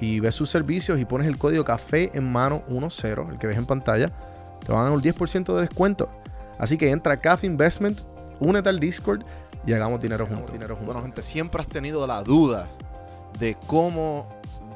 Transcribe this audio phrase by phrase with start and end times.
[0.00, 3.56] y ves sus servicios y pones el código café en mano 10, el que ves
[3.56, 4.08] en pantalla,
[4.64, 6.08] te van a dar un 10% de descuento.
[6.58, 8.00] Así que entra a Cafe Investment,
[8.40, 9.24] únete al Discord
[9.66, 10.52] y hagamos dinero juntos.
[10.52, 10.94] Dinero juntos.
[10.94, 12.70] Bueno, gente, siempre has tenido la duda
[13.38, 14.28] de cómo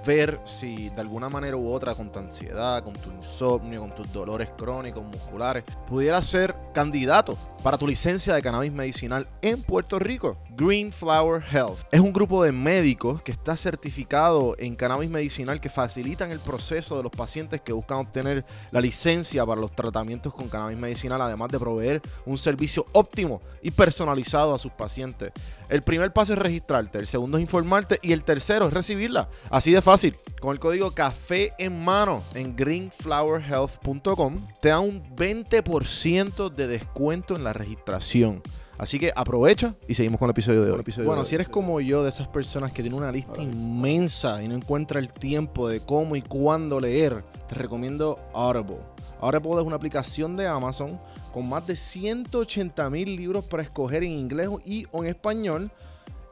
[0.07, 4.13] ver si de alguna manera u otra con tu ansiedad, con tu insomnio, con tus
[4.13, 10.39] dolores crónicos, musculares, pudieras ser candidato para tu licencia de cannabis medicinal en Puerto Rico.
[10.59, 15.69] Green Flower Health es un grupo de médicos que está certificado en cannabis medicinal que
[15.69, 20.49] facilitan el proceso de los pacientes que buscan obtener la licencia para los tratamientos con
[20.49, 25.31] cannabis medicinal, además de proveer un servicio óptimo y personalizado a sus pacientes.
[25.69, 29.29] El primer paso es registrarte, el segundo es informarte y el tercero es recibirla.
[29.51, 30.17] Así de fácil.
[30.41, 37.45] Con el código café en mano en greenflowerhealth.com te da un 20% de descuento en
[37.45, 38.43] la registración.
[38.79, 40.85] Así que aprovecha y seguimos con el episodio de hoy.
[41.05, 44.55] bueno, si eres como yo, de esas personas que tienen una lista inmensa y no
[44.55, 48.79] encuentra el tiempo de cómo y cuándo leer, te recomiendo Audible.
[49.21, 50.99] Audible es una aplicación de Amazon
[51.33, 55.73] con más de 180 mil libros para escoger en inglés y o en español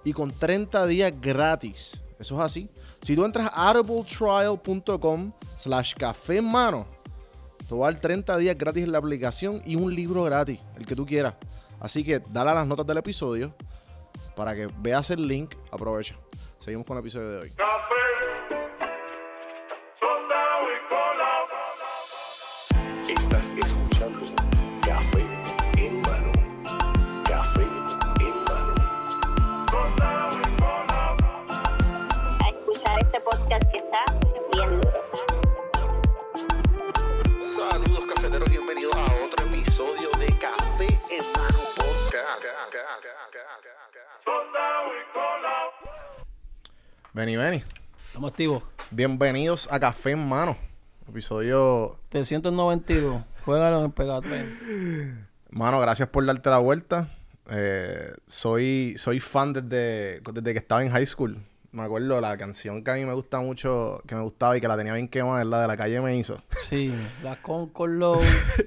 [0.05, 2.01] y con 30 días gratis.
[2.19, 2.71] Eso es así.
[3.03, 6.87] Si tú entras a audibletrial.com slash café en mano,
[7.69, 10.87] te va a dar 30 días gratis en la aplicación y un libro gratis, el
[10.87, 11.35] que tú quieras.
[11.81, 13.55] Así que dale a las notas del episodio
[14.35, 15.55] para que veas el link.
[15.71, 16.17] Aprovecha.
[16.59, 17.53] Seguimos con el episodio de hoy.
[23.09, 23.96] Estás escuchando
[47.27, 47.63] Vení, vení.
[48.07, 48.63] Estamos activos.
[48.93, 50.57] Bienvenidos a Café en Mano.
[51.09, 51.99] Episodio.
[52.11, 53.21] 392.
[53.45, 55.27] Juégalo en el Pegatrén.
[55.51, 57.09] Mano, gracias por darte la vuelta.
[57.51, 61.37] Eh, soy, soy fan desde, desde que estaba en high school.
[61.73, 64.69] Me acuerdo la canción que a mí me gusta mucho, que me gustaba y que
[64.69, 66.41] la tenía bien quemada, es la de la calle me hizo.
[66.69, 66.95] Sí,
[67.25, 68.21] la Concord Low,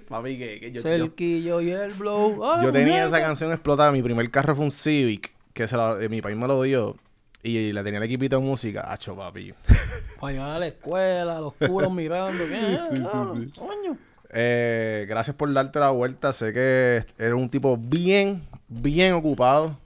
[0.09, 2.44] Papi, que, que yo, yo, Cerquillo y el Blow.
[2.44, 3.08] ¡Ah, yo tenía mierda!
[3.08, 3.90] esa canción explotada.
[3.94, 6.98] Mi primer carro fue un Civic, que se la- eh, mi país me lo dio.
[7.42, 8.92] Y le tenía el equipito de música.
[8.92, 9.54] Hacho, papi.
[10.20, 12.44] Para llegar a la escuela, los curos mirando.
[12.46, 12.78] ¿Qué?
[12.92, 13.52] Sí, sí, Ah, sí.
[13.58, 13.98] coño.
[14.32, 16.34] Eh, gracias por darte la vuelta.
[16.34, 19.78] Sé que eres un tipo bien, bien ocupado.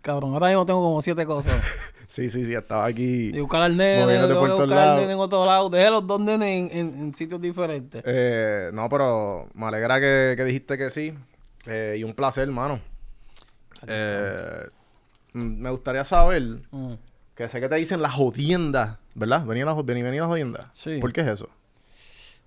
[0.00, 1.54] Cabrón, ahora mismo tengo como siete cosas.
[2.06, 3.30] Sí, sí, sí, estaba aquí.
[3.34, 5.00] Y buscar al nene, Moviéndote por todos lados.
[5.00, 5.68] nene en otro lado.
[5.68, 8.04] Dejé los dos nenes en, en- en sitios diferentes.
[8.06, 11.12] Eh, no, pero me alegra que, que dijiste que sí.
[11.66, 12.78] Eh, y un placer, hermano.
[13.88, 14.68] Eh,
[15.34, 16.94] me gustaría saber, Mm.
[17.34, 19.44] que sé que te dicen la jodienda, ¿verdad?
[19.44, 20.70] Venía la, vení, venía la jodienda.
[20.72, 20.98] Sí.
[21.00, 21.48] ¿Por qué es eso?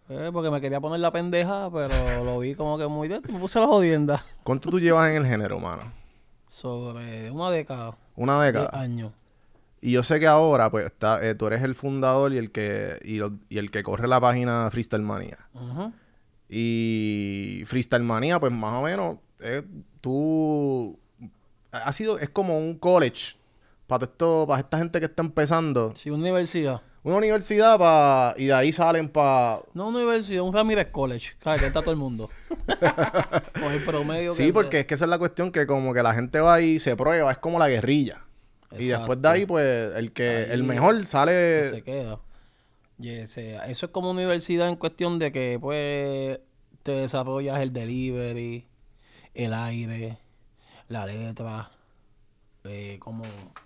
[0.10, 3.10] Eh, porque me quería poner la pendeja, pero lo vi como que muy...
[3.10, 4.24] de- Me puse la jodienda.
[4.44, 5.84] ¿Cuánto tú llevas en el género, mano?
[6.48, 7.98] Sobre una década.
[8.16, 8.70] Una década.
[8.74, 9.12] años.
[9.82, 12.98] Y yo sé que ahora, pues, está, eh, tú eres el fundador y el que
[13.04, 15.38] y, lo- y el que corre la página Freestyle Manía.
[15.54, 15.92] Ujú.
[16.50, 19.62] Y Freestyle Manía, pues más o menos, eh,
[20.02, 20.98] tú
[21.72, 23.36] ha sido, es como un college
[23.88, 25.94] para esto, para esta gente que está empezando.
[25.96, 26.82] Sí, universidad.
[27.04, 29.62] Una universidad pa, y de ahí salen para.
[29.74, 31.36] No universidad, un Ramírez College.
[31.40, 32.30] Claro, que está todo el mundo.
[33.60, 34.54] Con el promedio que Sí, sea.
[34.54, 36.98] porque es que esa es la cuestión que como que la gente va y se
[36.98, 38.24] prueba, es como la guerrilla.
[38.78, 41.70] Y después de ahí, pues, el que, Ahí el mejor sale.
[41.70, 42.20] se queda.
[43.00, 46.40] Eso es como universidad en cuestión de que, pues,
[46.84, 48.68] te desarrollas el delivery,
[49.34, 50.18] el aire,
[50.88, 51.70] la letra,
[52.64, 53.24] eh, como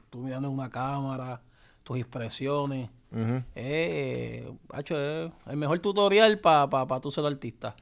[0.10, 1.42] tú mirando en una cámara,
[1.84, 2.90] tus expresiones.
[3.12, 3.44] Ujú.
[3.56, 7.76] Eh, hacho, es el mejor tutorial para pa, pa tú ser artista.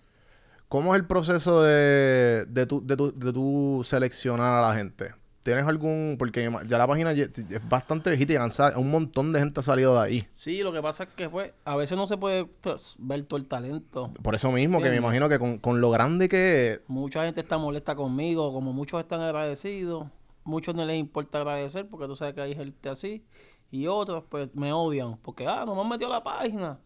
[0.67, 5.13] ¿Cómo es el proceso de, de, tu, de, tu, de tu seleccionar a la gente?
[5.49, 6.15] ¿Tienes algún...?
[6.19, 7.31] Porque ya la página es
[7.67, 8.79] bastante viejita y.
[8.79, 10.27] Un montón de gente ha salido de ahí.
[10.29, 13.39] Sí, lo que pasa es que pues, a veces no se puede pues, ver todo
[13.39, 14.13] el talento.
[14.21, 16.81] Por eso mismo, que me imagino que con, con lo grande que.
[16.87, 20.05] Mucha gente está molesta conmigo, como muchos están agradecidos,
[20.43, 23.25] muchos no les importa agradecer porque tú sabes que hay gente así
[23.71, 26.79] Y otros, pues, me odian porque, ah, no me han metido a la página.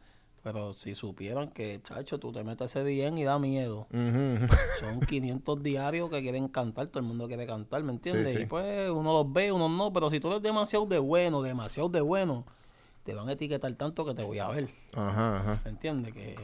[0.43, 3.87] Pero si supieran que, chacho, tú te metes ese día y da miedo.
[4.79, 8.31] Son 500 diarios que quieren cantar, todo el mundo quiere cantar, ¿me entiendes?
[8.31, 8.43] Sí, sí.
[8.43, 11.87] Y pues uno los ve, uno no, pero si tú eres demasiado de bueno, demasiado
[11.87, 12.45] de bueno,
[13.05, 15.61] te van a etiquetar tanto que te voy a ver, Ajá, ajá.
[15.63, 16.13] ¿me entiendes?
[16.13, 16.35] Que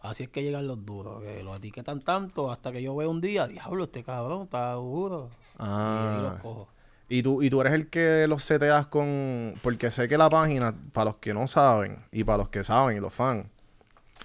[0.00, 3.20] así es que llegan los duros, que los etiquetan tanto hasta que yo veo un
[3.20, 5.30] día, diablo, este cabrón está duro.
[5.60, 6.38] Y ahí los Ah.
[6.42, 6.68] cojo.
[7.10, 9.54] Y tú, y tú eres el que los seteas con.
[9.62, 12.96] Porque sé que la página, para los que no saben, y para los que saben
[12.96, 13.46] y los fans,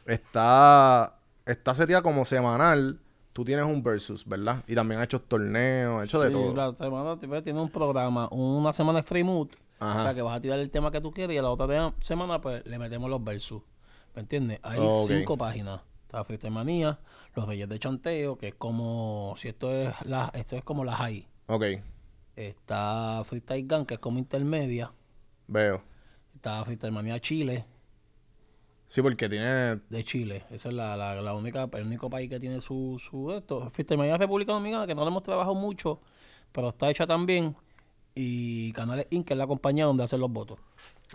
[0.05, 1.15] está.
[1.45, 2.99] Está seteada como semanal.
[3.33, 4.63] Tú tienes un versus, ¿verdad?
[4.67, 6.55] Y también has hecho torneos, has hecho de Sí, todo.
[6.55, 9.49] La semana tiene un programa, una semana es free mood,
[9.79, 10.01] Ajá.
[10.01, 11.93] o sea que vas a tirar el tema que tú quieres y a la otra
[11.99, 13.63] semana pues le metemos los versus.
[14.15, 14.59] ¿Me entiendes?
[14.61, 15.81] Hay cinco páginas.
[16.05, 16.99] Está Freestyle Manía,
[17.35, 20.95] Los Reyes de Chanteo, que es como si esto es la, esto es como la
[20.95, 21.27] high.
[21.47, 21.63] Ok,
[22.35, 24.91] Está Freestyle Gun, que es como intermedia.
[25.47, 25.81] veo.
[26.35, 27.65] Está Freestyle Manía Chile,
[28.87, 29.77] Sí, porque tiene.
[29.89, 30.43] de Chile.
[30.51, 33.69] Esa es la, la, la única, el único país que tiene su, su esto.
[33.71, 35.99] Freestyle Manía República Dominicana, que no le hemos trabajado mucho,
[36.51, 37.55] pero está hecha también.
[38.13, 40.59] Y Canales Inc., que es la compañía donde hacen los votos.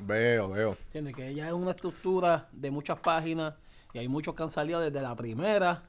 [0.03, 0.77] Veo, veo.
[0.87, 1.15] ¿Entiendes?
[1.15, 3.55] Que ella es una estructura de muchas páginas
[3.93, 5.85] y hay muchos que han salido desde la primera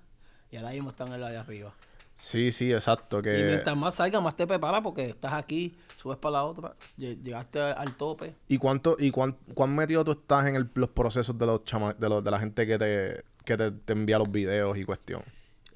[0.52, 1.74] y ahora mismo están en la de arriba.
[2.22, 3.20] Sí, sí, exacto.
[3.20, 3.44] Y Que.
[3.48, 7.62] mientras más salga, más te preparas porque estás aquí, subes para la otra, lle- llegaste
[7.62, 8.36] al, al tope.
[8.50, 11.94] ¿Y cuánto, y cuán, cuán metido tú estás en el- los procesos de los chama-
[11.94, 15.24] de, los, de la gente que te, que te, te envía los videos y cuestión?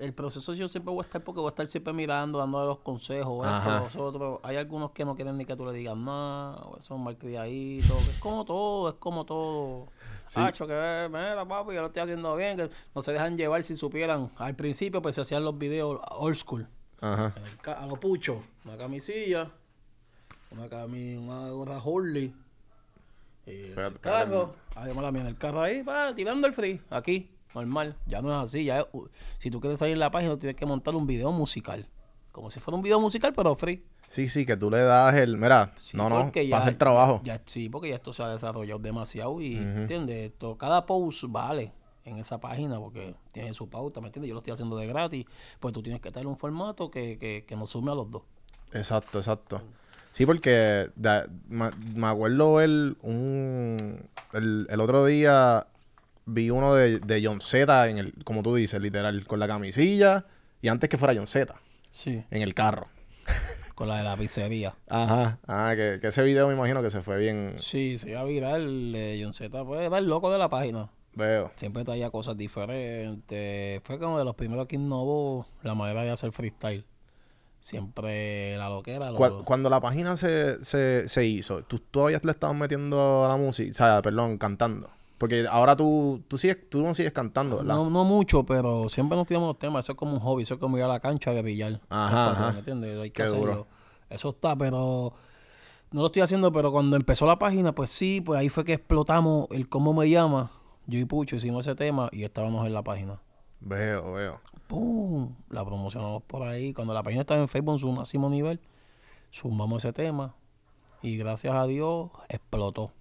[0.03, 2.79] El proceso yo siempre voy a estar porque voy a estar siempre mirando, dándole los
[2.79, 3.47] consejos.
[3.47, 4.39] los otros.
[4.43, 8.09] Hay algunos que no quieren ni que tú le digas nada, o son malcriaditos.
[8.09, 9.87] Es como todo, es como todo.
[10.27, 10.41] Sí.
[10.41, 12.57] Hacho, que mira, papi, yo lo estoy haciendo bien.
[12.57, 14.29] Que no se dejan llevar si supieran.
[14.35, 16.67] Al principio, pues se hacían los videos old school.
[16.99, 17.33] Ajá.
[17.77, 19.51] A lo pucho, una camisilla,
[20.51, 22.35] una cami, una gorra Hurley.
[23.45, 27.29] Y el carro, además la mía en el carro ahí, va, tirando el free, aquí,
[27.53, 27.95] normal.
[28.07, 28.87] Ya no es así, ya es-
[29.39, 31.87] si tú quieres salir en la página tienes que montar un video musical.
[32.31, 33.83] Como si fuera un video musical, pero free.
[34.07, 35.37] Sí, sí, que tú le das el.
[35.37, 37.21] Mira, Sí, no, no, ya- pasa el trabajo.
[37.23, 39.79] Ya, sí, porque ya esto se ha desarrollado demasiado y, Ujú.
[39.81, 40.31] ¿entiendes?
[40.31, 41.71] Esto, cada post vale
[42.05, 44.27] en esa página porque tiene su pauta, ¿me entiendes?
[44.29, 45.25] Yo lo estoy haciendo de gratis,
[45.59, 48.23] pues tú tienes que tener un formato que, que, que nos sume a los dos.
[48.73, 49.61] Exacto, exacto.
[50.11, 55.65] Sí, porque da- me acuerdo el, un, el, el otro día
[56.25, 60.25] vi uno de, de John Z, en el, como tú dices, literal, con la camisilla
[60.61, 61.53] y antes que fuera John Z,
[61.91, 62.23] Sí.
[62.31, 62.87] en el carro.
[63.75, 64.75] Con la de la pizzería.
[64.87, 65.39] Ajá.
[65.47, 67.55] Ah, que, que ese video me imagino que se fue bien.
[67.57, 70.89] Sí, se iba a virar de John Z, pues era el loco de la página.
[71.15, 71.51] Veo.
[71.55, 73.81] Siempre traía cosas diferentes.
[73.83, 76.85] Fue como de los primeros que innovó la manera de hacer freestyle.
[77.59, 79.09] Siempre la loquera.
[79.11, 83.29] lo- Cu- Cuando la página se, se, se hizo, ¿tú todavía le estabas metiendo a
[83.29, 83.71] la música?
[83.71, 84.89] O sea, perdón, cantando.
[85.23, 87.75] Porque ahora tú, tú, sigues, tú no sigues cantando, ¿verdad?
[87.75, 89.85] no, no mucho, pero siempre nos tiramos los temas.
[89.85, 91.79] Eso es como un hobby, eso es como ir a la cancha a guerrillar.
[91.87, 92.51] Ajá, patrón, ajá.
[92.51, 92.99] ¿Me entiendes?
[92.99, 93.45] Hay que Qué hacerlo.
[93.45, 93.67] duro.
[94.09, 95.13] Eso está, pero
[95.91, 98.73] no lo estoy haciendo, pero cuando empezó la página, pues sí, pues ahí fue que
[98.73, 100.51] explotamos el cómo me llama.
[100.87, 103.21] Yo y Pucho hicimos ese tema y estábamos en la página.
[103.61, 104.41] Veo, veo.
[104.67, 105.33] ¡Pum!
[105.49, 106.73] La promocionamos por ahí.
[106.73, 108.59] Cuando la página estaba en Facebook en su máximo nivel,
[109.31, 110.35] sumamos ese tema.
[111.01, 112.91] Y gracias a Dios explotó.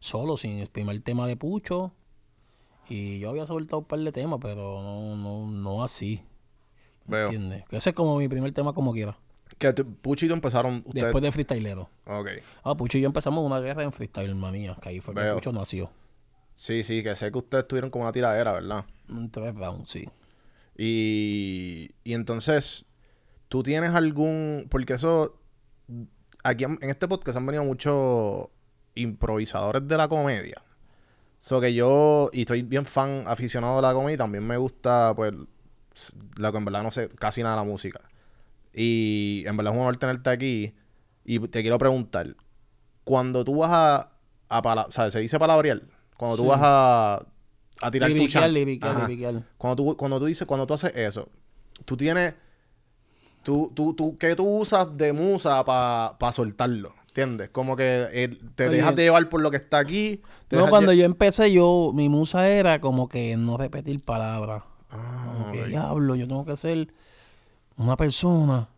[0.00, 1.92] Solo, sin el primer tema de Pucho.
[2.88, 6.22] Y yo había soltado un par de temas, pero no, no, no así.
[7.06, 7.26] Veo.
[7.26, 7.64] ¿Entiendes?
[7.68, 9.18] Que ese es como mi primer tema como quiera.
[9.58, 11.04] Que tú- Pucho y tú empezaron ustedes.
[11.04, 11.88] Después de freestylero.
[12.06, 12.28] Ok.
[12.62, 14.76] Ah, Pucho y yo empezamos una guerra en freestyle manía.
[14.80, 15.34] Que ahí fue que Veo.
[15.36, 15.90] Pucho nació.
[16.54, 18.84] Sí, sí, que sé que ustedes tuvieron como una tiradera, ¿verdad?
[19.08, 20.08] Un tres rounds, sí.
[20.78, 22.84] Y, y entonces,
[23.48, 24.66] ¿tú tienes algún...?
[24.70, 25.38] Porque eso...
[26.42, 28.46] Aquí en en este podcast han venido muchos
[28.96, 30.60] improvisadores de la comedia.
[31.38, 32.28] So que yo...
[32.32, 34.14] Y estoy bien fan, aficionado de la comedia.
[34.14, 35.32] y También me gusta, pues...
[36.36, 38.00] La que en verdad no sé casi nada de la música.
[38.74, 40.74] Y en verdad es un honor tenerte aquí.
[41.24, 42.34] Y te quiero preguntar.
[43.04, 44.10] Cuando tú vas a...
[44.48, 45.82] a pala- o sea, se dice palabrear.
[46.16, 46.48] Cuando tú Sí.
[46.48, 47.26] vas a...
[47.82, 48.14] A tirar tu
[48.88, 49.06] Ajá.
[49.06, 49.42] liriquear.
[49.58, 51.28] Cuando tú, cuando tú dices, cuando tú haces eso,
[51.84, 52.34] tú tienes.
[53.42, 56.94] Tú, tú, tú, ¿Qué tú usas de musa para soltarlo?
[57.16, 57.48] ¿Entiendes?
[57.48, 60.20] Como que eh, te Oye, dejas de llevar por lo que está aquí.
[60.50, 64.64] No, cuando yo empecé, yo, mi musa era como que no repetir palabras.
[64.90, 66.92] Ah, Como que diablo, yo tengo que ser
[67.78, 68.68] una persona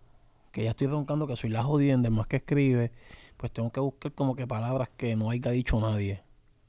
[0.52, 2.92] que ya estoy roncando que soy la jodienda, más que escribe,
[3.36, 6.22] pues tengo que buscar como que palabras que no haya dicho nadie.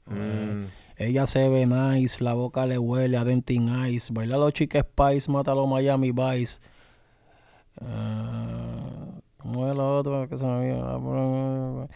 [0.06, 0.64] Mm,
[0.96, 5.30] Ella se ve nice, la boca le huele a Dentin Ice, baila los Chica Spice,
[5.30, 6.60] los Miami Vice.
[7.80, 11.88] Ah, ¿Cómo es la otra que se me?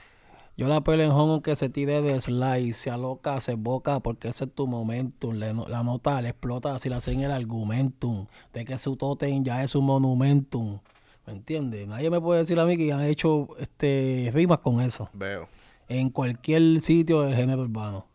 [0.56, 4.28] Yo la pelo en home que se tire de slide, se aloca, se boca, porque
[4.28, 5.34] ese es tu momentum.
[5.34, 8.26] Le la nota le explota si la hacen el argumentum.
[8.52, 10.78] De que su totem ya es un monumentum.
[11.26, 11.88] ¿Me entiendes?
[11.88, 15.08] Nadie me puede decir a mí que han hecho este rimas con eso.
[15.12, 15.48] Veo.
[15.88, 18.06] En cualquier sitio del género urbano.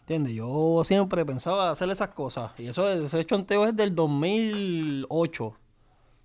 [0.00, 0.34] ¿Entiendes?
[0.34, 2.52] Yo siempre pensaba hacer esas cosas.
[2.58, 5.54] Y eso, ese chonteo es del 2008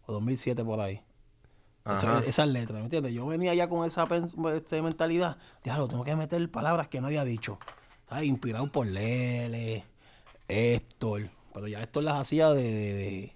[0.05, 1.01] o 2007 por ahí.
[1.85, 3.13] Eso- esas letras, ¿me entiendes?
[3.13, 4.07] Yo venía ya con esa
[4.55, 5.37] este, mentalidad.
[5.63, 7.57] Diablo, tengo que meter palabras que nadie ha dicho.
[8.07, 8.25] ¿Sabes?
[8.25, 9.83] Inspirado por Lele,
[10.47, 11.29] Héctor.
[11.53, 12.61] Pero ya Héctor las hacía de...
[12.63, 13.35] de- de-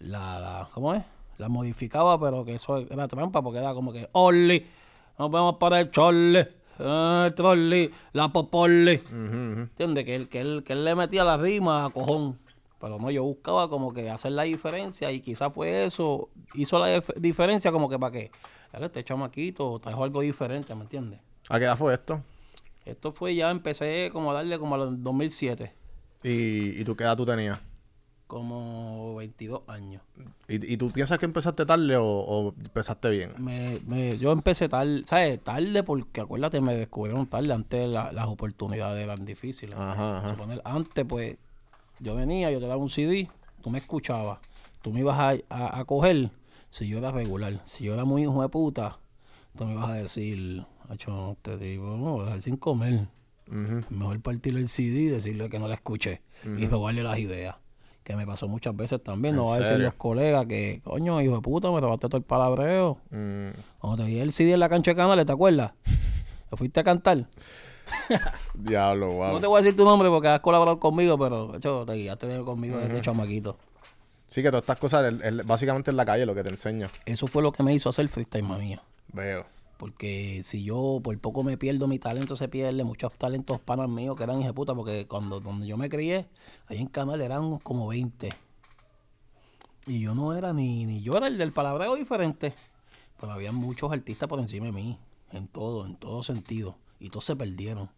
[0.00, 1.04] la, la- ¿Cómo es?
[1.38, 4.08] Las modificaba, pero que eso era trampa porque era como que...
[4.12, 4.66] Oli,
[5.18, 8.96] nos vemos para el chorle, el trolley, la popoli.
[8.96, 9.60] Ujú, ujú.
[9.60, 10.04] ¿Entiendes?
[10.06, 12.38] Que él, que, él, que él le metía la rima a cojón.
[12.80, 16.30] Pero no, yo buscaba como que hacer la diferencia y quizás fue eso.
[16.54, 18.30] Hizo la dif- diferencia como que para qué.
[18.72, 21.20] Dale, este chamaquito trajo algo diferente, ¿me entiendes?
[21.48, 22.22] ¿A qué edad fue esto?
[22.86, 25.74] Esto fue ya, empecé como a darle como a los 2007.
[26.22, 27.60] ¿Y, y tú qué edad tú tenías?
[28.26, 30.02] Como 22 años.
[30.48, 33.32] ¿Y, y tú piensas que empezaste tarde o, o empezaste bien?
[33.38, 35.42] Me, me- yo empecé tarde, ¿sabes?
[35.42, 37.52] Tarde porque acuérdate, me descubrieron tarde.
[37.52, 39.76] Antes la- las oportunidades eran difíciles.
[39.76, 40.36] Ajá, ajá.
[40.64, 41.38] Antes, pues,
[42.00, 43.28] yo venía, yo te daba un CD,
[43.62, 44.38] tú me escuchabas,
[44.82, 46.30] tú me ibas a, a- a coger
[46.70, 47.60] si yo era regular.
[47.64, 48.98] Si yo era muy hijo de puta,
[49.56, 53.06] tú me ibas a decir, Acho, te digo, no, voy a dejar sin comer.
[53.90, 56.22] Mejor partirle el CD y decirle que no la escuché
[56.58, 57.56] y robarle las ideas.
[58.02, 59.36] Que me pasó muchas veces también.
[59.36, 62.16] No ¿En va a decir los colegas que, coño, hijo de puta, me robaste todo
[62.16, 62.98] el palabreo.
[63.10, 65.74] Mm, Cuando te di el CD en la cancha de canales, ¿te acuerdas?
[66.50, 67.28] ¿Te fuiste a cantar?
[68.54, 69.32] diablo, wow.
[69.32, 72.40] No te voy a decir tu nombre porque has colaborado conmigo, pero hecho, te guiaste
[72.40, 73.56] conmigo desde chamaquito.
[74.26, 76.88] Sí, que todas estas cosas, el- el- básicamente en la calle lo que te enseña.
[77.04, 78.82] Eso fue lo que me hizo hacer freestyle manía.
[79.12, 79.44] Veo.
[79.76, 82.84] Porque si yo por poco me pierdo mi talento, se pierde.
[82.84, 86.28] Muchos talentos panas míos que eran puta porque cuando donde yo me crié,
[86.68, 88.28] ahí en Canal eran como 20.
[89.86, 92.54] Y yo no era ni, ni yo era el del palabreo diferente.
[93.18, 94.98] Pero había muchos artistas por encima de mí.
[95.32, 96.76] En todo, en todo sentido.
[97.00, 97.88] Y todos se perdieron.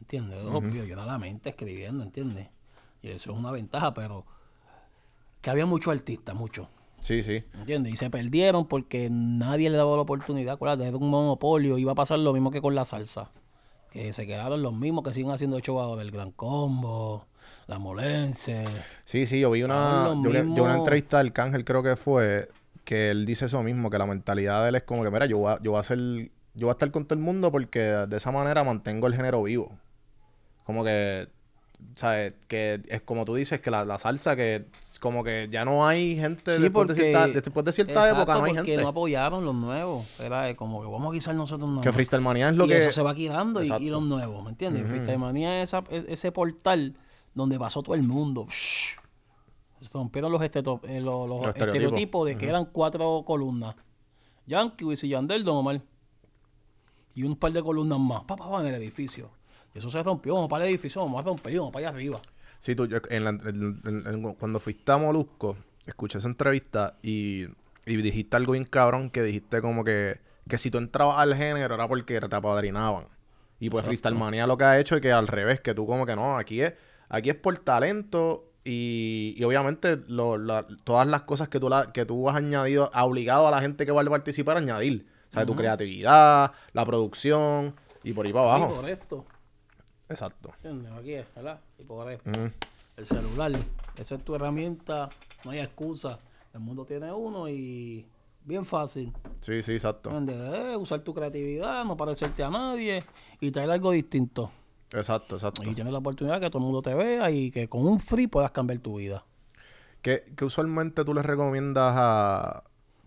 [0.00, 0.38] ¿Entiendes?
[0.44, 2.48] Obvio, yo era la mente escribiendo, ¿entiendes?
[3.02, 4.24] Y eso es una ventaja, pero
[5.40, 6.66] que había muchos artistas, muchos.
[7.00, 7.44] Sí, sí.
[7.54, 7.92] ¿Entiendes?
[7.92, 10.54] Y se perdieron porque nadie le daba la oportunidad.
[10.54, 11.76] Acuérdate, era un monopolio.
[11.78, 13.30] Iba a pasar lo mismo que con la salsa.
[13.90, 16.00] Que se quedaron los mismos que siguen haciendo show ahora.
[16.02, 17.26] El Gran Combo,
[17.66, 18.64] La Molense.
[19.04, 21.94] Sí, sí, yo vi una, yo vi- yo una mismos- entrevista del Cángel, creo que
[21.96, 22.48] fue,
[22.84, 25.38] que él dice eso mismo, que la mentalidad de él es como que, mira, yo
[25.38, 25.98] voy a, yo voy a hacer,
[26.54, 29.42] yo voy a estar con todo el mundo porque de esa manera mantengo el género
[29.42, 29.72] vivo.
[30.64, 31.28] Como que,
[31.96, 32.32] ¿sabes?
[32.48, 35.86] Que es como tú dices, que la, la salsa, que es como que ya no
[35.86, 38.82] hay gente Sí, después, de cierta, después de cierta Exacto, época, no hay porque gente.
[38.82, 40.20] no apoyaron los nuevos.
[40.20, 41.84] Era como que vamos a guisar nosotros nuevos.
[41.84, 42.78] que Freestyle Manía es lo y que...
[42.78, 44.86] eso se va quedando y, los nuevos, ¿me entiendes?
[44.86, 46.96] Freestyle Manía es esa- es- ese portal
[47.34, 48.46] donde pasó todo el mundo.
[48.48, 48.96] Shh.
[49.82, 51.66] Se rompieron los, esteto- eh, los- los Los estereotipos.
[51.66, 53.74] estereotipos de que eran cuatro columnas.
[54.46, 55.82] Yankee, Wisin Yandel, Don Omar.
[57.14, 58.24] Y un par de columnas más.
[58.24, 59.30] Pa, pa, pa, en el edificio.
[59.74, 60.34] Y eso se rompió.
[60.34, 62.20] Vamos para el edificio, vamos a romper, vamos para allá arriba.
[62.58, 65.56] Sí, tú, yo- en la- en- en- en- cuando fuiste a Molusco,
[65.86, 67.44] escuché esa entrevista y,
[67.86, 71.74] y dijiste algo bien cabrón que dijiste como que, que si tú entrabas al género
[71.74, 73.06] era porque te apadrinaban.
[73.60, 76.06] Y pues Freestyle Manía lo que ha hecho es que al revés, que tú como
[76.06, 76.74] que no, aquí es,
[77.08, 81.92] aquí es por talento y, y obviamente lo- la- todas las cosas que tú, la-
[81.92, 85.06] que tú has añadido, ha obligado a la gente que va a participar a añadir.
[85.34, 88.76] O sea, tu creatividad, la producción y por ahí para Y abajo.
[88.76, 89.24] por esto.
[90.08, 90.52] Exacto.
[90.98, 91.60] Aquí es, ¿verdad?
[91.78, 92.30] Y por esto.
[92.96, 93.52] El celular.
[93.96, 95.08] Esa es tu herramienta.
[95.44, 96.18] No hay excusa.
[96.52, 98.06] El mundo tiene uno y
[98.44, 99.12] bien fácil.
[99.40, 100.10] Sí, sí, exacto.
[100.28, 103.02] Eh, usar tu creatividad, no parecerte a nadie
[103.40, 104.50] y traer algo distinto.
[104.92, 105.62] Exacto, exacto.
[105.64, 108.28] Y tienes la oportunidad que todo el mundo te vea y que con un free
[108.28, 109.24] puedas cambiar tu vida.
[110.02, 112.64] ¿Qué, qué usualmente tú les recomiendas a...?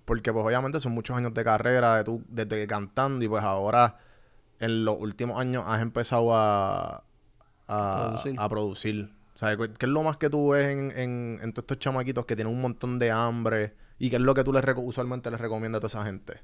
[0.07, 3.97] Porque pues obviamente son muchos años de carrera de tú, desde cantando y pues ahora
[4.61, 7.03] en los últimos años has empezado a,
[7.67, 8.35] a, Producir.
[8.39, 9.13] a producir.
[9.35, 12.25] O sea, ¿qué es lo más que tú ves en, en, en todos estos chamaquitos
[12.25, 13.73] que tienen un montón de hambre?
[13.99, 16.35] ¿Y qué es lo que tú les usualmente les recomiendas a toda esa gente?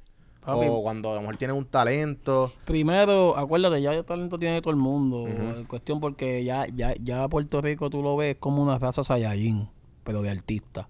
[0.41, 0.67] Papi.
[0.69, 2.51] O cuando a lo mejor tienen un talento.
[2.65, 5.25] Primero, acuérdate, ya el talento tiene todo el mundo.
[5.25, 9.69] En cuestión porque ya, ya, ya Puerto Rico tú lo ves como una raza Saiyajin,
[10.03, 10.87] pero de artistas.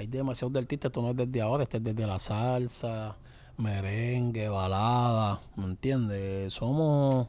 [0.00, 3.16] Hay demasiados de artistas, esto no es desde ahora, este es desde la salsa,
[3.58, 6.54] merengue, balada, ¿me entiendes?
[6.54, 7.26] Somos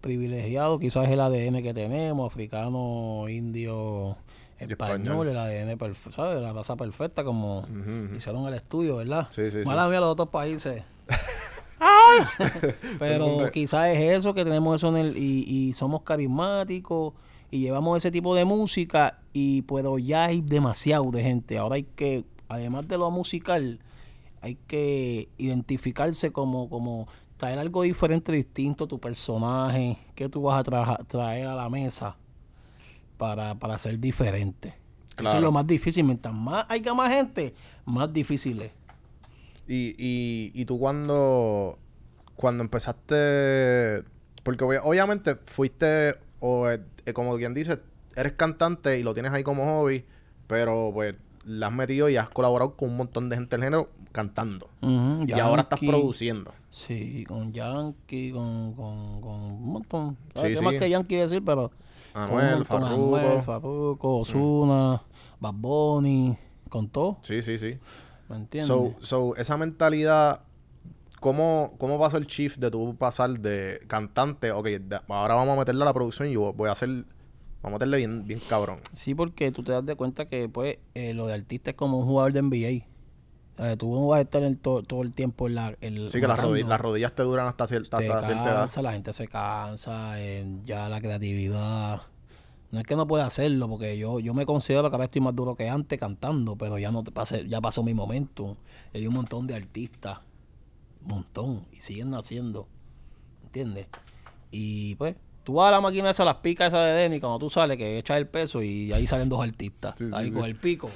[0.00, 4.16] privilegiados, quizás el ADN que tenemos, africano, indio,
[4.56, 5.28] español, español.
[5.30, 6.40] el ADN, perfe- ¿sabes?
[6.40, 8.14] La raza perfecta como Ujú, ujú.
[8.14, 9.26] hicieron el estudio, ¿verdad?
[9.30, 9.66] Sí, sí, sí.
[9.66, 10.84] Mala mía los otros países.
[13.00, 17.14] Pero quizás es eso que tenemos eso en el y, y somos carismáticos
[17.50, 21.58] y llevamos ese tipo de música y pero ya hay demasiado de gente.
[21.58, 23.78] Ahora hay que, además de lo musical,
[24.40, 30.64] hay que identificarse como, como traer algo diferente, distinto a tu personaje, que tú vas
[30.68, 32.16] a traer a la mesa
[33.18, 34.68] para, para ser diferente.
[34.68, 35.38] Eso Claro.
[35.38, 36.04] es lo más difícil.
[36.04, 38.72] Mientras más haya más gente, más difícil es.
[39.68, 41.78] Y, y, y tú cuando,
[42.34, 44.02] cuando empezaste,
[44.42, 46.80] porque obvia- obviamente fuiste, o eh,
[47.12, 47.78] como quien dice,
[48.16, 50.04] eres cantante y lo tienes ahí como hobby,
[50.46, 51.14] pero pues
[51.44, 54.68] la has metido y has colaborado con un montón de gente del género cantando.
[54.80, 56.52] Y ahora estás produciendo.
[56.70, 60.16] Sí, con Yankee, con, con, con un montón.
[60.34, 60.64] Sí, sí.
[60.64, 61.70] más que Yankee decir, pero.
[62.12, 62.80] con Anuel, montón.
[62.82, 63.42] Farruko.
[63.42, 65.02] Farruko, Ozuna,
[65.40, 66.36] Bad Bunny,
[66.68, 67.78] con todo, Sí, sí, sí.
[68.28, 68.66] ¿me entiendes?
[68.68, 70.42] So, so, esa mentalidad,
[71.20, 74.52] ¿cómo, ¿cómo pasó el shift de tu pasar de cantante?
[74.52, 77.04] Ok, de- ahora vamos a meterle a la producción y yo voy a hacer,
[77.62, 78.80] vamos a meterle bien, bien cabrón.
[78.92, 81.98] Sí, porque tú te das de cuenta que pues eh, lo de artista es como
[81.98, 82.86] un jugador de NBA.
[83.58, 85.76] O sea, tú no vas a estar en to- todo el tiempo en la...
[85.82, 88.58] en- Sí, que las, rodillas, las rodillas te duran hasta, cierta te hasta cierta edad.
[88.60, 92.02] cansa, la gente se cansa, eh, ya la creatividad.
[92.70, 95.36] No es que no pueda hacerlo, porque yo, yo me considero que ahora estoy más
[95.36, 98.56] duro que antes cantando, pero ya no te pasé, ya pasó mi momento.
[98.94, 100.20] Hay un montón de artistas,
[101.02, 102.66] un montón, y siguen naciendo,
[103.44, 103.88] ¿entiendes?
[104.50, 107.50] Y pues, tú vas a la máquina esa, las picas esa de Denny, cuando tú
[107.50, 109.94] sales, que echas el peso y ahí salen dos artistas.
[109.98, 110.32] Sí, ahí sí.
[110.32, 110.88] con el pico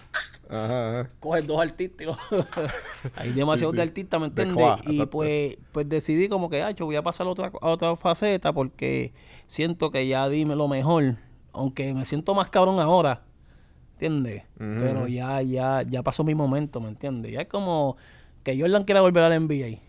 [0.49, 1.11] Ajá, ajá.
[1.19, 2.19] coges dos artistas y los-
[3.17, 4.77] hay demasiados de artistas, ¿me De entiendes?
[4.87, 5.11] y exacto.
[5.11, 8.53] pues, pues decidí como que, ah, yo voy a pasar a otra, a otra faceta
[8.53, 9.13] porque
[9.47, 11.17] siento que ya dime lo mejor,
[11.53, 13.23] aunque me siento más cabrón ahora,
[13.95, 14.45] ¿entiendes?
[14.59, 17.33] Pero ya, ya, ya pasó mi momento, ¿me entiendes?
[17.33, 17.97] Ya es como
[18.45, 19.81] que Jordan quiera volver al NBA.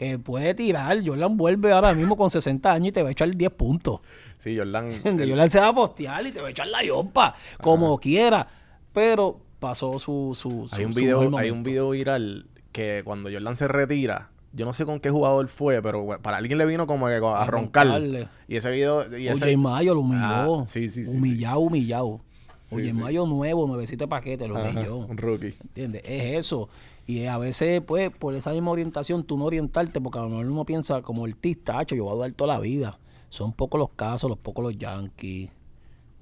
[0.00, 3.36] Que puede tirar, Jordan vuelve ahora mismo con 60 años y te va a echar
[3.36, 4.00] 10 puntos.
[4.38, 4.94] Sí, Jordan.
[5.04, 8.48] Jordan se va a postear y te va a echar la yompa, como quiera.
[8.94, 13.30] Pero pasó su, su, su hay un su video, hay un video viral que cuando
[13.30, 16.64] Jordan se retira, yo no sé con qué jugador fue, pero bueno, para alguien le
[16.64, 17.86] vino como que a, A roncar.
[17.86, 18.26] roncarle.
[18.48, 20.60] Y ese video, y ese, Oye Mayo lo humilló.
[20.62, 21.18] Ah, sí, sí, sí, sí.
[21.18, 22.22] Humillado, humillado.
[22.62, 22.98] Sí, Oye sí.
[22.98, 24.96] Mayo nuevo, nuevecito de paquete, lo humilló.
[24.96, 25.54] un rookie.
[25.60, 26.02] ¿Entiendes?
[26.06, 26.70] Es eso.
[27.10, 30.46] Y a veces, pues, por esa misma orientación, tú no orientarte, porque a lo mejor
[30.46, 33.00] uno piensa como artista, hacho, yo voy a durar toda la vida.
[33.30, 35.50] Son pocos los casos, los pocos los Yankees,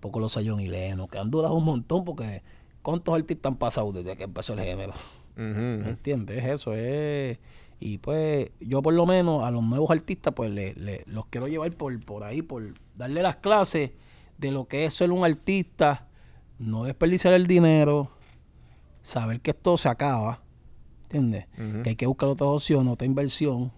[0.01, 2.43] pocos los Sayon y Leno, que han durado un montón, porque
[2.81, 4.95] ¿cuántos artistas han pasado desde que empezó el género?
[5.85, 6.43] ¿Me entiendes?
[6.45, 7.39] Eso es.
[7.81, 11.49] Y pues yo por lo menos a los nuevos artistas pues le, le- los quiero
[11.49, 13.93] llevar por, por ahí, por darle las clases
[14.39, 16.09] de lo que es ser un artista,
[16.59, 18.11] no desperdiciar el dinero,
[19.03, 20.41] saber que esto se acaba,
[21.11, 21.47] ¿entiendes?
[21.83, 23.73] Que hay que buscar otra opción, otra inversión,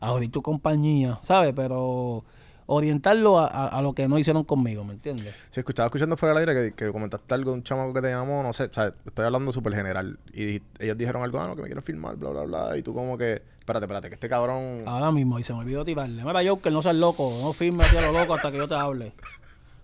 [0.00, 1.52] abrir tu compañía, ¿sabes?
[1.56, 2.24] Pero
[2.66, 5.34] orientarlo a, a- a lo que no hicieron conmigo, ¿me entiendes?
[5.50, 8.10] Sí, escuchaba escuchando fuera del aire que, que comentaste algo de un chamaco que te
[8.10, 10.18] llamó, no sé, o sea, estoy hablando súper general.
[10.34, 12.76] Y ellos dijeron algo, ah, no, que me quieren filmar, bla, bla, bla.
[12.76, 14.82] Y tú como que, espérate, espérate, que este cabrón...
[14.86, 16.22] Ahora mismo, y se me olvidó tirarle.
[16.24, 17.32] Mira, Joker, no seas loco.
[17.40, 19.14] No firme hacia lo loco hasta que yo te hable.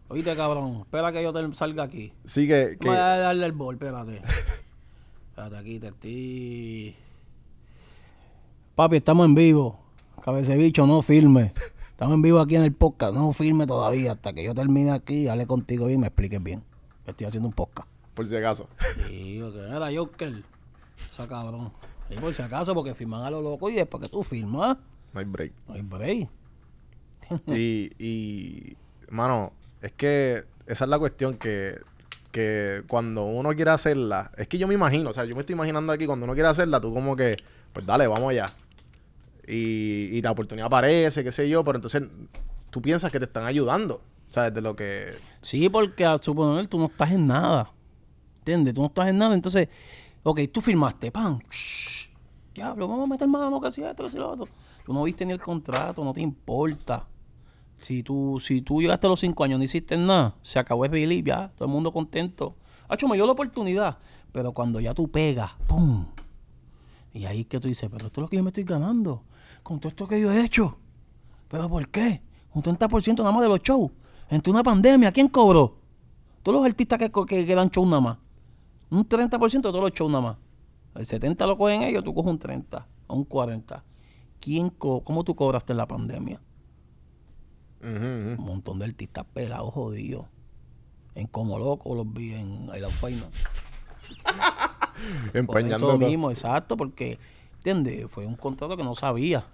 [0.09, 0.81] Oíste, cabrón.
[0.83, 2.13] Espera que yo te salga aquí.
[2.27, 2.77] Sí, que...
[2.79, 4.21] que Voy a darle el bol, espérate.
[5.35, 6.94] Espérate aquí, te estoy...
[8.77, 9.77] Papi, estamos en vivo.
[10.25, 11.53] Cabece bicho, no firme.
[11.90, 13.12] Estamos en vivo aquí en el podcast.
[13.14, 16.62] No firme todavía hasta que yo termine aquí, hable contigo y me expliques bien.
[17.05, 17.88] Estoy haciendo un podcast.
[18.14, 18.68] por si acaso.
[19.09, 20.44] Sí, porque era Joker.
[21.11, 21.73] Esa cabrón.
[22.11, 24.77] Y por si acaso, porque firman a lo loco y después que tú firmas,
[25.12, 25.53] No hay break.
[25.66, 26.29] no hay break.
[27.49, 28.77] y, y,
[29.11, 31.75] mano, es que esa es la cuestión que,
[32.35, 35.55] que cuando uno quiere hacerla, es que yo me imagino, o sea, yo me estoy
[35.55, 37.37] imaginando aquí, cuando uno quiere hacerla, tú como que,
[37.73, 38.47] pues dale, vamos allá.
[39.47, 42.03] Y, y la oportunidad aparece, qué sé yo, pero entonces
[42.70, 44.53] tú piensas que te están ayudando, ¿sabes?
[44.53, 45.16] De lo que...
[45.42, 47.70] Sí, porque al suponer tú no estás en nada.
[48.38, 48.75] ¿Entiendes?
[48.75, 49.33] Tú no estás en nada.
[49.33, 49.68] Entonces,
[50.25, 51.38] ok, tú firmaste, pan.
[51.49, 52.09] shh,
[52.53, 54.49] Diablo, vamos a meter mano, que si esto, que si lo otro.
[54.85, 57.07] Tú no viste ni el contrato, no te importa.
[57.85, 60.90] Si tú, si tú llegaste a los cinco años no hiciste nada, se acabó el
[60.90, 62.57] relief, ya, todo el mundo contento.
[62.88, 63.99] Hacho, me dio la oportunidad.
[64.33, 66.07] Pero cuando ya tú pegas, ¡pum!
[67.12, 69.25] Y ahí es que tú dices, pero esto es lo que yo me estoy ganando.
[69.62, 70.79] Con todo esto que yo he hecho.
[71.49, 72.23] ¿Pero por qué?
[72.55, 73.90] Un 30% nada más de los shows.
[74.31, 75.77] Entre una pandemia, ¿quién cobró?
[76.42, 78.18] Todos los artistas que, que, que dan show nada más.
[78.88, 80.37] Un 30% de todos los shows nada más.
[80.94, 83.85] El 70 lo cogen ellos, tú coges un 30 o un 40.
[84.40, 86.40] ¿Quién co ¿Cómo tú cobraste en la pandemia?
[87.85, 90.27] Un montón de artistas pelados, jodidos.
[91.14, 93.01] En Como Loco los vi en I Love.
[95.33, 97.18] Por Empañando eso mismo, exacto, porque,
[97.57, 98.07] ¿entiendes?
[98.11, 99.47] Fue un contrato que no sabía.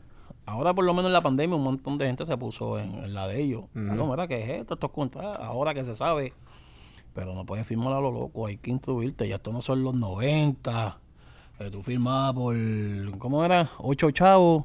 [0.47, 3.15] Ahora, por lo menos en la pandemia, un montón de gente se puso en, en
[3.15, 3.65] la de ellos.
[3.75, 4.75] No, mira, ¿qué es esto?
[4.75, 6.33] Estos contratos, ahora que se sabe.
[7.15, 9.29] Pero no puedes firmar a lo loco, hay que instruirte.
[9.29, 10.99] Ya esto no son los 90.
[11.59, 12.57] que tú firmabas por,
[13.19, 13.71] ¿cómo era?
[13.79, 14.65] 8 chavos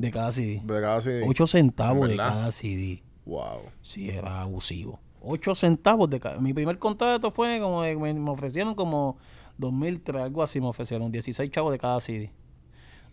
[0.00, 0.60] de cada CD.
[0.64, 1.24] De cada CD.
[1.26, 3.02] 8 centavos de cada CD.
[3.26, 3.60] Wow.
[3.82, 4.98] Sí, era abusivo.
[5.20, 6.38] 8 centavos de cada...
[6.40, 7.82] Mi primer contrato fue como...
[7.82, 9.18] Me, me ofrecieron como
[9.58, 11.12] 2003, algo así me ofrecieron.
[11.12, 12.30] 16 chavos de cada CD.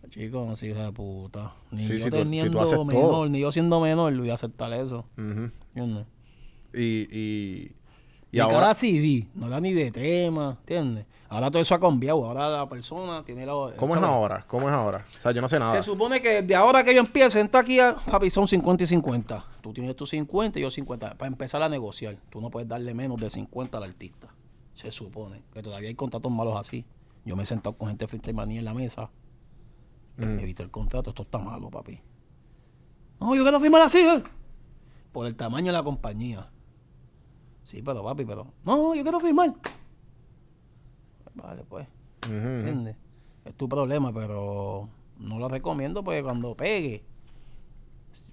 [0.10, 1.54] Chicos, no soy hija de puta.
[1.72, 3.30] Ni Sí, yo si tú- si tú teniendo menor, todo.
[3.30, 5.06] ni yo siendo menor, voy a aceptar eso.
[5.18, 5.52] Ujú.
[5.76, 6.06] ¿Entiendes?
[6.74, 6.80] Y,
[7.12, 7.72] y,
[8.32, 8.60] y Y ahora.
[8.60, 11.06] cada CD, no era ni de tema, ¿entiendes?
[11.30, 12.24] Ahora todo eso ha cambiado.
[12.26, 13.54] Ahora la persona tiene la...
[13.76, 14.46] ¿Cómo es ahora?
[14.48, 15.06] ¿Cómo es ahora?
[15.18, 15.74] O sea, yo no sé nada.
[15.74, 18.88] Se supone que de ahora que yo empiece, entra aquí, a, papi, son 50 y
[18.88, 19.46] 50.
[19.62, 21.18] Tú tienes tus 50 y yo 50.
[21.18, 24.30] Para empezar a negociar, tú no puedes darle menos de 50 al artista.
[24.74, 26.86] Se supone que todavía hay contratos malos así.
[27.26, 29.10] Yo me he sentado con gente de manía en la mesa.
[30.16, 30.40] Mm.
[30.40, 32.00] He visto el contrato, esto está malo, papi.
[33.20, 34.24] No, yo quiero firmar así, ¿eh?
[35.12, 36.50] Por el tamaño de la compañía.
[37.64, 38.54] Sí, pero papi, pero.
[38.64, 39.54] No, yo quiero firmar.
[41.42, 41.88] Vale, pues.
[42.26, 42.36] Ujú.
[42.36, 42.96] ¿Entiendes?
[43.46, 47.04] Es tu problema, pero no lo recomiendo porque cuando pegue,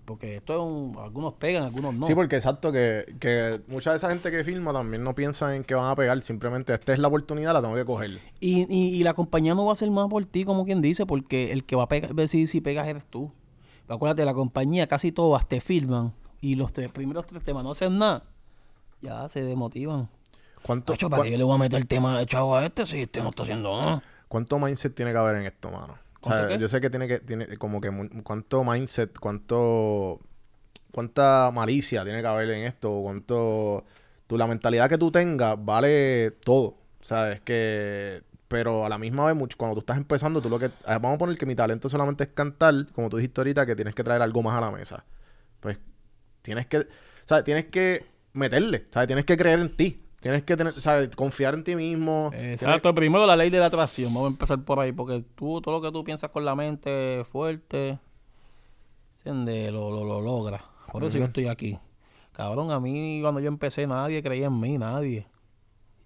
[0.05, 2.07] porque esto es un, algunos pegan, algunos no.
[2.07, 5.65] Sí, porque exacto, que, que mucha de esa gente que filma también no piensa en
[5.65, 8.21] que van a pegar, simplemente esta es la oportunidad, la tengo que coger.
[8.41, 11.07] y, y, y la compañía no va a hacer más por ti, como quien dice,
[11.07, 13.33] porque el que va a pegar, ver si, si pegas eres tú.
[13.87, 17.71] Pero acuérdate, la compañía casi todas te filman y los tres primeros tres temas no
[17.71, 18.25] hacen nada,
[19.01, 20.11] ya se demotivan.
[20.65, 22.87] ¿Cuánto, Tacho, ¿para qué yo le voy a meter el tema de chavo a este
[22.87, 24.03] si este no está haciendo nada?
[24.29, 25.99] ¿Cuánto mindset tiene que haber en esto, mano?
[26.59, 27.91] Yo sé que tiene que, tiene como que,
[28.23, 30.21] cuánto mindset, cuánto,
[30.91, 33.85] cuánta malicia tiene que haber en esto, cuánto,
[34.27, 38.97] tú, la mentalidad que tú tengas vale todo, o sea, es que, pero a la
[38.97, 41.45] misma vez, mucho, cuando tú estás empezando, tú lo que, ah, vamos a poner que
[41.45, 44.57] mi talento solamente es cantar, como tú dijiste ahorita, que tienes que traer algo más
[44.57, 45.05] a la mesa,
[45.61, 45.77] pues,
[46.41, 46.89] tienes que,
[47.27, 50.75] sea, tienes que meterle, sea, tienes que creer en ti, tienes que tener,
[51.15, 54.65] confiar en ti mismo, tienes- Exacto, primero la ley de la atracción, vamos a empezar
[54.65, 57.99] por ahí, porque tú, todo lo que tú piensas con la mente fuerte,
[59.19, 59.71] ¿entiendes?
[59.73, 60.63] Lo, lo, lo logras.
[60.91, 61.79] Por eso yo estoy aquí.
[62.33, 65.27] Cabrón, a mí cuando yo empecé nadie creía en mí, nadie.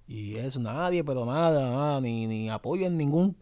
[0.06, 3.36] Y es nadie, pero nada, nada, ni, ni apoyo en ningún.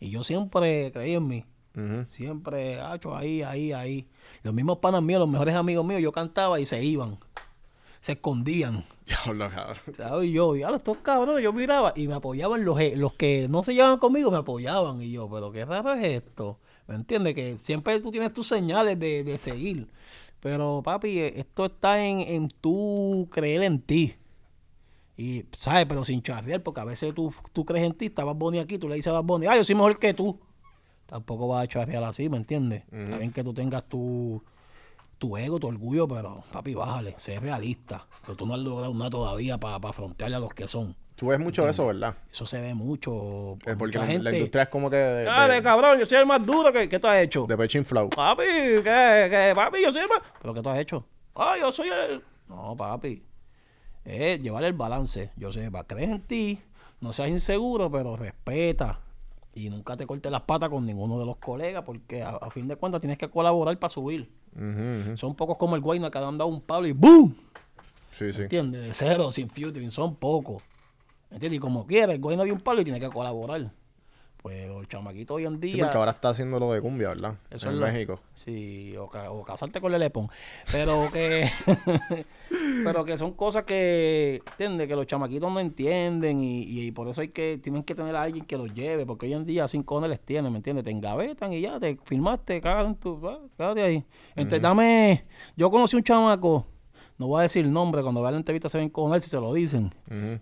[0.00, 1.44] Y yo siempre creí en mí.
[1.76, 2.04] Ujú.
[2.06, 4.08] Siempre, hacho, ahí, ahí, ahí.
[4.42, 7.18] Los mismos panas míos, los mejores amigos míos, yo cantaba y se iban.
[8.00, 8.84] Se escondían.
[9.06, 9.76] Diablo, cabrón.
[9.96, 10.28] ¿Sabes?
[10.28, 13.62] Y yo, diablo, estos cabrones, yo miraba y me apoyaban los, eh, los que no
[13.62, 15.00] se llevaban conmigo, me apoyaban.
[15.02, 16.58] Y yo, pero qué raro es esto.
[16.86, 17.34] ¿Me entiendes?
[17.34, 19.88] Que siempre tú tienes tus señales de, de seguir.
[20.40, 24.14] Pero, papi, eh, esto está en, en tú creer en ti.
[25.16, 25.86] Y, ¿sabes?
[25.86, 28.78] Pero sin charrear, porque a veces tú, tú crees en ti, está Bad Bunny aquí,
[28.78, 30.38] tú le dices a Bad Bunny, ah, yo soy mejor que tú.
[31.06, 32.82] Tampoco vas a charrear así, ¿me entiendes?
[32.92, 34.42] Está bien que tú tengas tu,
[35.18, 38.06] tu ego, tu orgullo, pero, papi, bájale, sé realista.
[38.22, 40.94] Pero tú no has logrado nada todavía para afrontarle a los que son.
[41.16, 42.14] Tú ves mucho de eso, ¿verdad?
[42.30, 43.56] Eso se ve mucho.
[43.64, 46.26] Es porque mucha la, industria es como que de, Dale, de, cabrón, yo soy el
[46.26, 47.46] más duro que, que tú has hecho.
[47.46, 48.10] de pecho inflado.
[48.10, 48.82] Papi, ¿qué,
[49.30, 49.52] qué?
[49.54, 50.20] Papi, yo soy el más...
[50.42, 51.06] ¿Pero qué tú has hecho?
[51.34, 52.22] Ah, yo soy el...
[52.48, 53.22] No, papi.
[54.04, 55.32] Es llevar el balance.
[55.36, 56.60] Yo sé, va, crees en ti,
[57.00, 59.00] no seas inseguro, pero respeta.
[59.54, 62.68] Y nunca te cortes las patas con ninguno de los colegas, porque a, a fin
[62.68, 64.30] de cuentas tienes que colaborar para subir.
[65.16, 67.36] Son pocos como el Guayna que han dado un palo y ¡boom!
[68.10, 68.42] Sí, sí.
[68.42, 68.82] ¿Entiendes?
[68.82, 70.62] De cero, sin filtering, son pocos.
[71.30, 71.58] ¿Entiendes?
[71.58, 73.70] Y como quiera, el Guayna dio un palo y tiene que colaborar.
[74.42, 75.72] Pues los chamaquitos hoy en día...
[75.74, 77.34] Sí, porque ahora está haciendo lo de cumbia, ¿verdad?
[77.50, 78.20] Eso en es lo- México.
[78.34, 80.28] Sí, o, ca- o casarte con Lelepón.
[80.70, 81.50] Pero que.
[82.84, 84.40] pero que son cosas que.
[84.52, 84.86] ¿Entiendes?
[84.88, 86.42] Que los chamaquitos no entienden.
[86.42, 87.58] Y, y por eso hay que.
[87.58, 89.04] Tienen que tener a alguien que los lleve.
[89.06, 90.84] Porque hoy en día sin cojones les tienen, ¿me entiendes?
[90.84, 93.20] Te engavetan y ya, te firmaste, cágate en tu.
[93.56, 94.04] Cágate ahí.
[94.36, 95.24] Entonces, dame.
[95.56, 96.66] Yo conocí un chamaco.
[97.18, 99.30] No voy a decir el nombre, cuando vea la entrevista se ven con él si
[99.30, 99.92] se lo dicen.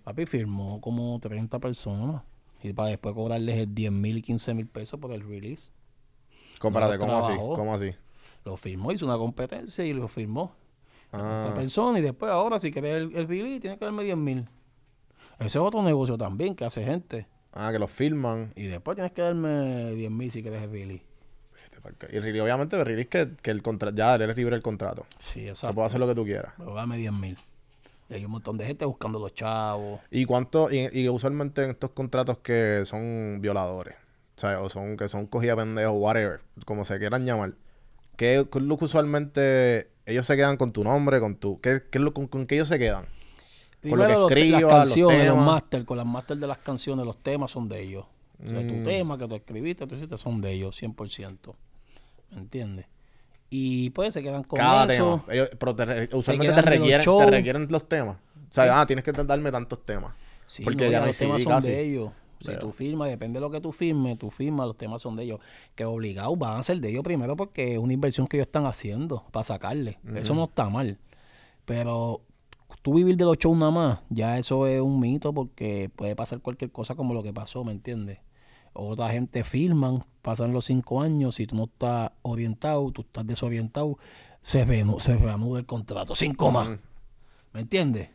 [0.03, 2.21] Papi firmó como 30 personas.
[2.67, 5.69] Y para después cobrarles 10 mil y 15 mil pesos por el release.
[6.59, 7.33] Compárate, lo ¿cómo así?
[7.37, 7.91] ¿Cómo así?
[8.43, 10.53] Lo firmó, hizo una competencia y lo firmó.
[11.11, 14.17] Ah, Esta persona y después ahora si querés el, el release tiene que darme 10
[14.17, 14.47] mil.
[15.37, 17.27] Ese es otro negocio también que hace gente.
[17.53, 18.51] ah, que los filman.
[18.55, 21.05] Y después tienes que darme 10 mil si quieres el release.
[22.11, 25.05] Y el release, obviamente, el release que, que el contrato, ya eres libre del contrato.
[25.19, 25.75] Sí, Que exacto.
[25.75, 26.53] puedes hacer lo que tú quieras.
[26.57, 27.37] Pero dame 10 mil.
[28.09, 29.99] Y hay un montón de gente buscando los chavos.
[30.11, 30.71] ¿Y cuánto?
[30.71, 33.95] Y, y usualmente en estos contratos que son violadores,
[34.59, 37.53] o son que son cogida pendejos, whatever, como se quieran llamar,
[38.17, 41.81] ¿qué, qué es lo que usualmente ellos se quedan con tu nombre, con tu, qué,
[41.91, 43.05] qué es lo con, con qué ellos se quedan?
[43.81, 45.45] Con lo que Primero los te- escriba, las los canciones, los, temas.
[45.45, 48.05] máster, con las máster de las canciones, los temas son de ellos.
[48.45, 48.67] O sea, Mm.
[48.67, 51.55] tu tema que tú escribiste, tú hiciste, son de ellos, 100%.
[52.31, 52.85] ¿Me entiendes?
[53.49, 55.21] Y pues se quedan con Cada eso.
[55.27, 55.33] tema.
[55.33, 58.17] Ellos- pero te usualmente te requieren, te requieren los temas.
[58.17, 60.13] O sea, ah, tienes que darme tantos temas.
[60.47, 61.71] Sí, Porque ya no hay los temas son casi.
[61.71, 62.11] de ellos.
[62.41, 62.59] Si Veo.
[62.59, 65.39] tú firmas, depende de lo que tú firmes, tú firmas, los temas son de ellos.
[65.73, 68.65] Que obligados van a ser de ellos primero porque es una inversión que ellos están
[68.65, 69.99] haciendo para sacarle.
[70.15, 70.97] Eso no está mal.
[71.65, 72.21] Pero
[72.81, 76.39] tú vivir de los shows nada más, ya eso es un mito porque puede pasar
[76.41, 78.19] cualquier cosa como lo que pasó, ¿me entiendes?
[78.75, 83.97] Otra gente firman, pasan los cinco años, si tú no estás orientado, tú estás desorientado,
[84.41, 84.65] se,
[84.99, 86.13] se reanuda el contrato.
[86.13, 86.77] Cinco más.
[87.53, 88.09] ¿Me entiendes?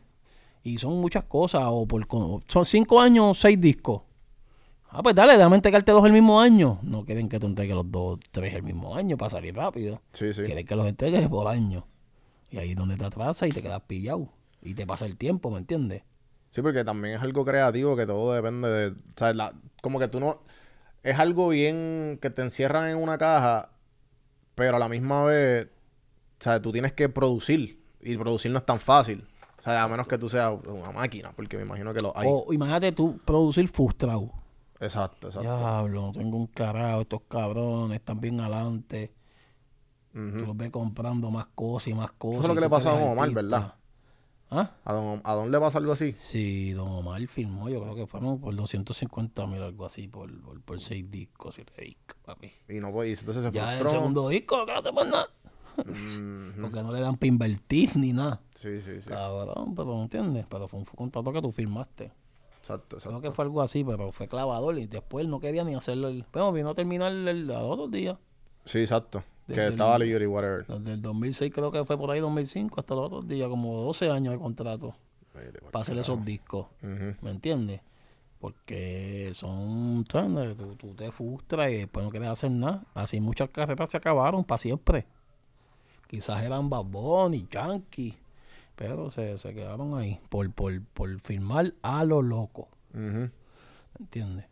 [0.63, 2.07] Y son muchas cosas, o por
[2.47, 4.03] son cinco años, seis discos.
[4.89, 6.77] Ah, pues dale, dame entregarte dos el mismo año.
[6.83, 10.01] No quieren que tú entregues los dos, tres el mismo año para salir rápido.
[10.11, 10.43] Sí, sí.
[10.43, 11.87] Quieren que los entregues por año.
[12.51, 14.27] Y ahí es donde te atrasas y te quedas pillado.
[14.61, 16.03] Y te pasa el tiempo, ¿me entiendes?
[16.51, 18.87] Sí, porque también es algo creativo que todo depende de.
[18.91, 20.41] O sea, la- como que tú no.
[21.03, 23.69] Es algo bien que te encierran en una caja,
[24.55, 25.65] pero a la misma vez.
[26.39, 27.81] O sea, tú tienes que producir.
[28.01, 29.27] Y producir no es tan fácil.
[29.59, 32.27] O sea, a menos que tú seas una máquina, porque me imagino que lo hay.
[32.29, 34.31] O imagínate tú producir frustrado.
[34.79, 35.47] Exacto, exacto.
[35.55, 39.13] Diablo, no tengo un carajo, estos cabrones están bien adelante.
[40.11, 42.39] Tú los ves comprando más cosas y más cosas.
[42.39, 43.29] Eso es lo que le pasa a Omar.
[43.31, 43.75] ¿verdad?
[44.51, 44.71] ¿Ah?
[44.83, 46.11] ¿A don, ¿A don le pasa algo así?
[46.17, 50.61] Sí, Don Omar firmó, yo creo que fueron por 250 mil, algo así, por, por,
[50.61, 52.51] por seis discos, siete discos, papi.
[52.67, 53.99] Y no y entonces se Ya el frustró.
[53.99, 55.27] segundo disco, no te nada.
[55.77, 56.61] Ujú.
[56.61, 58.41] Porque no le dan para invertir ni nada.
[58.53, 59.09] Sí, sí, sí.
[59.09, 60.45] Cabrón, pero no entiendes.
[60.49, 62.11] Pero fue un contrato que tú firmaste.
[62.59, 63.21] Exacto, Creo exacto.
[63.21, 66.09] que fue algo así, pero fue clavador y después él no quería ni hacerlo.
[66.09, 66.25] El...
[66.31, 68.17] Bueno, vino a terminar el, el, los otros días.
[68.65, 69.23] Sí, exacto.
[69.51, 70.65] Desde que el- estaba libre y whatever.
[70.67, 74.09] Desde el 2006 creo que fue por ahí 2005 hasta los otros días, como 12
[74.09, 74.95] años de contrato
[75.71, 76.67] para hacer esos discos.
[76.81, 77.81] ¿Me entiendes?
[78.39, 80.03] Porque son.
[80.05, 82.83] Tú, tú te frustras y después no quieres hacer nada.
[82.95, 85.05] Así muchas carreras se acabaron para siempre.
[86.07, 88.17] Quizás eran Bad Bunny, Yankee,
[88.75, 92.67] pero se, se quedaron ahí por, por, por firmar a lo loco.
[92.93, 93.29] ¿Me
[93.99, 94.45] entiendes?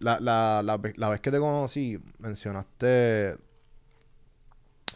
[0.00, 3.36] La, la, la, la vez que te conocí, mencionaste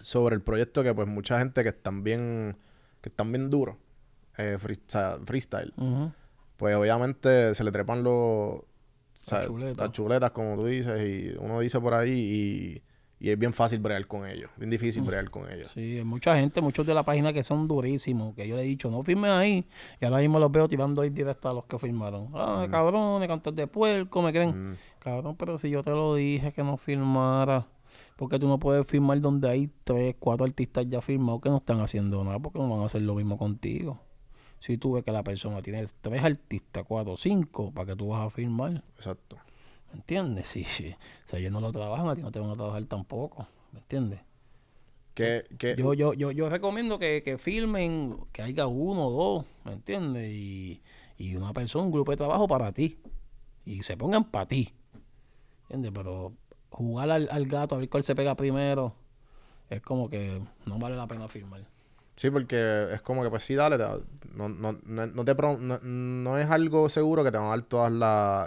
[0.02, 2.56] sobre el proyecto que pues mucha gente que están bien,
[3.00, 3.76] que están bien duros,
[4.36, 6.12] eh, freestyle, Ujú.
[6.56, 8.60] pues obviamente se le trepan los,
[9.30, 9.76] Las chuletas.
[9.78, 12.82] las chuletas, como tú dices, y uno dice por ahí y,
[13.26, 15.70] y es bien fácil bregar con ellos, bien difícil bregar con ellos.
[15.70, 18.66] Sí, hay mucha gente, muchos de la página que son durísimos, que yo le he
[18.66, 19.64] dicho, no firmes ahí,
[20.00, 22.28] y ahora mismo los veo tirando ahí directo a los que firmaron.
[22.34, 24.72] Ah, cabrones, cantos de puerco, me creen.
[24.72, 24.76] Mm.
[24.98, 27.66] Cabrón, pero si yo te lo dije que no firmara,
[28.16, 31.80] porque tú no puedes firmar donde hay tres, cuatro artistas ya firmados que no están
[31.80, 34.00] haciendo nada, porque no van a hacer lo mismo contigo.
[34.60, 38.26] Si tú ves que la persona tiene tres artistas, cuatro, cinco, ¿para que tú vas
[38.26, 38.84] a firmar?
[38.94, 39.36] Exacto.
[39.92, 40.48] ¿Me entiendes?
[40.48, 40.94] Si, si,
[41.24, 43.46] si ellos no lo trabajan, a ti no te van a trabajar tampoco.
[43.72, 44.20] ¿Me entiendes?
[45.14, 49.46] Que, que, Yo, yo, yo, yo recomiendo que, que filmen, que haya uno o dos,
[49.64, 50.30] ¿me entiendes?
[50.32, 50.80] Y,
[51.18, 52.98] y una persona, un grupo de trabajo para ti.
[53.64, 54.72] Y se pongan para ti.
[55.64, 55.92] ¿Entiendes?
[55.92, 56.32] Pero
[56.72, 58.94] jugar al, al gato a ver cuál se pega primero
[59.70, 61.62] es como que no vale la pena firmar.
[62.16, 66.38] Sí, porque es como que, pues sí, dale, no, no, no, no te no, no
[66.38, 67.90] es algo seguro que te van a dar todos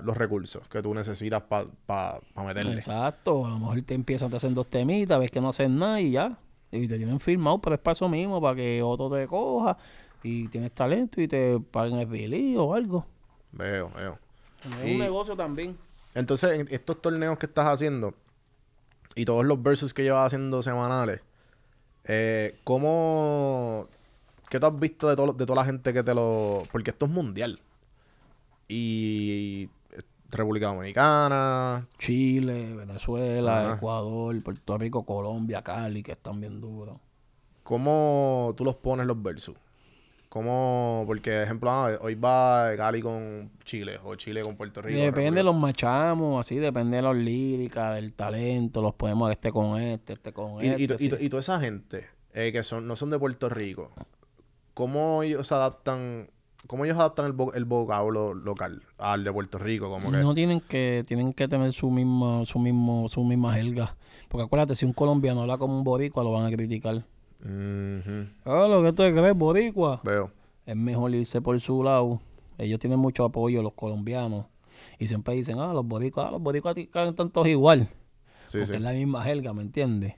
[0.06, 2.74] los recursos que tú necesitas para meterle.
[2.74, 3.46] Exacto.
[3.46, 6.12] A lo mejor te empiezan a hacer dos temitas, ves que no hacen nada y
[6.12, 6.38] ya.
[6.72, 9.78] Y te tienen firmado, pero es para eso mismo, para que otro te coja
[10.22, 13.06] y tienes talento y te paguen el billy o algo.
[13.52, 14.20] Veo, veo.
[14.84, 15.76] Es Y- un negocio también.
[16.16, 18.16] Entonces, en estos torneos que estás haciendo
[19.16, 21.22] y todos los versus que llevas haciendo semanales,
[22.06, 23.88] eh, ¿cómo...
[24.50, 26.64] ¿Qué tú has visto de, todo, de toda la gente que te lo...
[26.72, 27.60] Porque esto es mundial.
[28.68, 29.70] Y...
[30.32, 31.88] República Dominicana.
[32.00, 33.76] Chile, Venezuela, Ajá.
[33.76, 36.98] Ecuador, Puerto Rico, Colombia, Cali, que están bien duros.
[37.64, 39.56] ¿Cómo tú los pones los versus?
[40.36, 41.06] ¿Cómo...?
[41.08, 45.00] Porque, ejemplo, ah, hoy va Cali con Chile o Chile con Puerto Rico.
[45.00, 49.80] Depende, República- los machamos, así, depende de las líricas, del talento, los podemos este con
[49.80, 51.06] este, este con Y, y, este.
[51.06, 53.92] y, to- y toda esa gente eh, que son, no son de Puerto Rico,
[54.74, 56.28] ¿cómo ellos adaptan,
[56.68, 59.90] cómo ellos adaptan el, vo- el vocablo local al de Puerto Rico?
[59.90, 63.96] Como que, No tienen que, tienen que tener su misma, su mismo, su misma jerga.
[64.28, 67.06] Porque acuérdate, si un colombiano habla como un boricua, lo van a criticar.
[67.46, 70.02] Ujú, Ah, lo que tú crees, boricua.
[70.04, 70.32] Veo.
[70.66, 72.20] Es mejor irse por su lado.
[72.58, 74.46] Ellos tienen mucho apoyo, los colombianos.
[74.98, 77.88] Y siempre dicen, ah, los boricuas, ah, los boricuas cantan todos igual.
[78.46, 78.74] Sí, porque sí.
[78.76, 80.16] es la misma jerga, ¿me entiendes?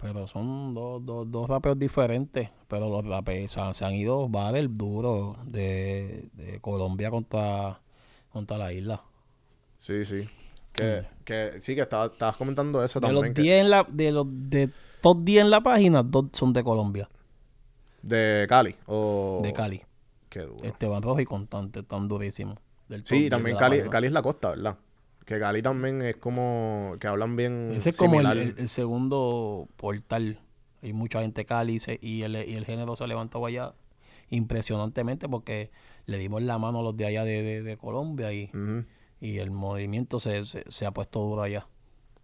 [0.00, 2.48] Pero son dos, dos, dos rapeos diferentes.
[2.68, 7.80] Pero los rapeos se han, se han ido bares duros de, de Colombia contra,
[8.30, 9.02] contra la isla.
[9.80, 10.28] Sí, sí.
[10.72, 13.24] Que, que sí, que estaba- estabas comentando eso De también.
[13.26, 16.52] los que- 10 en la, de los de top 10 en la página, dos son
[16.52, 17.08] de Colombia,
[18.02, 18.74] De Cali.
[18.86, 19.40] O...
[19.42, 19.82] de Cali.
[20.28, 20.62] Qué duro.
[20.64, 22.56] Esteban Rojo y Constante, tan durísimo.
[22.88, 23.80] Del Sí, 10 también de Cali.
[23.90, 24.76] Cali es la costa, ¿verdad?
[25.24, 28.36] Que Cali también es como que hablan bien Ese es como el, similar.
[28.38, 30.40] el- el segundo portal.
[30.82, 33.74] Hay mucha gente Cali y, se- y el, y el género se levantó allá
[34.30, 35.70] impresionantemente porque
[36.06, 38.50] le dimos la mano a los de allá de, de- de Colombia y,
[39.20, 41.66] y el movimiento se, se- se ha puesto duro allá.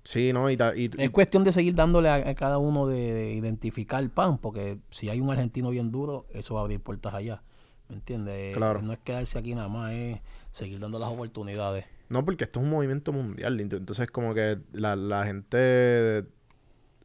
[0.05, 0.51] Sí, ¿no?
[0.51, 3.33] Y, ta- y- y- Es cuestión de seguir dándole a, a cada uno de, de
[3.35, 7.15] identificar el pan, porque si hay un argentino bien duro, eso va a abrir puertas
[7.15, 7.43] allá.
[7.89, 8.55] ¿Me entiendes?
[8.57, 8.83] Claro.
[8.83, 10.19] No es quedarse aquí nada más, es
[10.53, 11.85] seguir dando las oportunidades.
[12.11, 13.59] No, porque esto es un movimiento mundial.
[13.61, 16.25] ent- Entonces, como que la, la gente.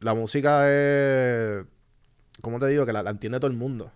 [0.00, 1.64] La música es.
[2.42, 2.86] ¿Cómo te digo?
[2.86, 3.90] Que la, la entiende todo el mundo.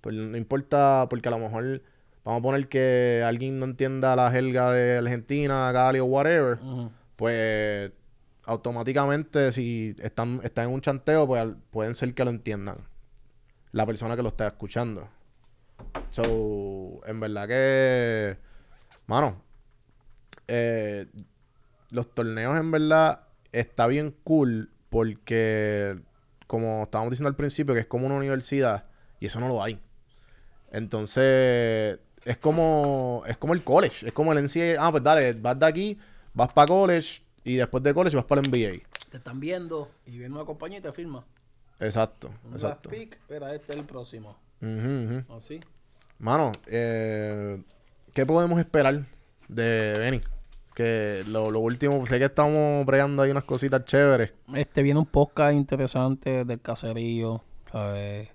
[0.00, 1.82] Pues no importa, porque a lo mejor.
[2.24, 6.58] Vamos a poner que alguien no entienda la jerga de Argentina, Cali o whatever.
[7.16, 7.92] Pues.
[8.46, 12.78] Automáticamente, si están, están en un chanteo, pues pueden ser que lo entiendan.
[13.72, 15.08] La persona que lo está escuchando.
[16.10, 18.38] So, en verdad que.
[19.08, 19.42] Mano,
[20.46, 21.06] eh,
[21.90, 25.98] los torneos en verdad está bien cool porque,
[26.46, 29.80] como estábamos diciendo al principio, que es como una universidad y eso no lo hay.
[30.70, 34.76] Entonces, es como, es como el college, es como el NCAA.
[34.78, 35.98] Ah, pues dale, vas de aquí,
[36.32, 38.82] vas para college y después de college vas para el NBA.
[39.10, 41.24] Te están viendo y viene una compañía y te firma.
[41.80, 42.90] Exacto, Un exacto.
[42.90, 44.36] pick, era este es el próximo.
[44.60, 45.22] Ujú.
[45.34, 45.60] Así.
[46.18, 47.62] Mano, eh,
[48.14, 49.06] ¿qué podemos esperar
[49.48, 50.20] de Benny?
[50.74, 54.32] Que lo, lo último, sé que estamos bregando ahí unas cositas chéveres.
[54.54, 58.28] Este viene un podcast interesante del caserío, ¿sabes?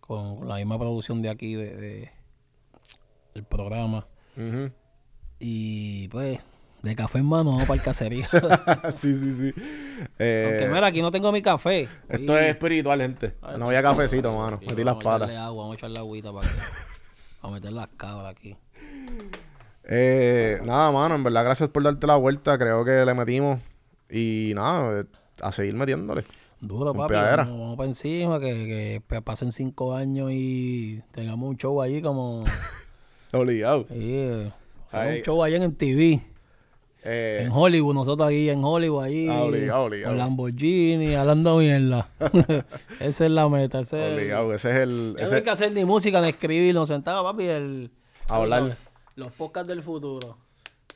[0.00, 2.10] Con la misma producción de aquí, de, de-
[3.34, 4.06] del programa.
[4.36, 4.70] Ujú.
[5.38, 6.40] Y pues,
[6.82, 8.26] de café en mano, vamos para el caserío.
[8.94, 9.52] sí, sí, sí.
[10.18, 11.88] Eh, Aunque mira, aquí no tengo mi café.
[12.08, 13.34] esto es espiritual, gente.
[13.42, 14.58] Ay, No había cafecito, mano.
[14.60, 15.36] Metí las vamos echarle patas.
[15.36, 16.54] agua, vamos a echarle agüita para que...
[17.42, 18.56] A meter las cabras aquí.
[19.84, 22.56] Eh, nada, mano, en verdad, gracias por darte la vuelta.
[22.58, 23.60] Creo que le metimos.
[24.10, 25.04] Y nada, eh,
[25.40, 26.24] a seguir metiéndole.
[26.60, 27.14] Duro, papi.
[27.14, 32.44] Vamos, vamos para encima, que, que pasen cinco años y tengamos un show allí como...
[33.32, 33.86] Obligado.
[33.88, 34.52] Sí, eh,
[34.88, 35.18] hacemos Ay.
[35.18, 36.22] un show allí en TV.
[37.02, 39.26] Eh, En Hollywood, nosotros aquí en Hollywood, ahí.
[39.28, 40.10] Ah, obligado, obligado.
[40.12, 42.08] Con Lamborghini, hablando mierda.
[43.00, 43.80] Esa es la meta.
[43.80, 44.50] Ese es el-.
[44.50, 45.16] Ese es el.
[45.18, 47.90] Ya no hay que hacer ni música ni escribir, nos sentaba, papi, el...
[48.28, 48.76] A hablar.
[49.16, 50.36] Los podcasts del futuro.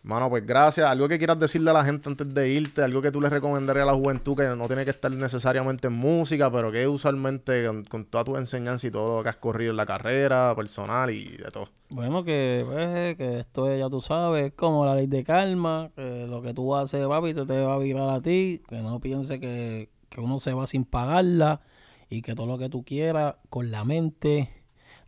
[0.04, 0.86] Mano, pues gracias.
[0.86, 3.84] Algo que quieras decirle a la gente antes de irte, algo que tú le recomendarías
[3.84, 8.04] a la juventud que no tiene que estar necesariamente en música, pero que usualmente con,
[8.04, 11.50] toda tu enseñanza y todo lo que has corrido en la carrera personal y de
[11.50, 11.70] todo.
[11.88, 15.90] Bueno, que, pues, que esto es, ya tú sabes, es como la ley de karma,
[15.96, 19.00] que lo que tú haces, papi, te, te va a virar a ti, que no
[19.00, 21.62] piense que, que uno se va sin pagarla
[22.10, 24.50] y que todo lo que tú quieras con la mente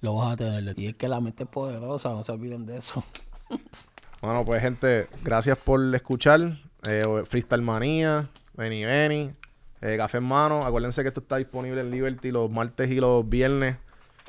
[0.01, 0.79] lo vas a tener.
[0.79, 3.05] Y es que la mente es poderosa, no se olviden de eso.
[4.23, 6.41] Bueno, pues gente, gracias por escuchar.
[6.89, 9.33] Eh, Freestyle Manía, Benny Benny,
[9.81, 10.65] eh, Café en Mano.
[10.65, 13.77] Acuérdense que esto está disponible en Liberty los martes y los viernes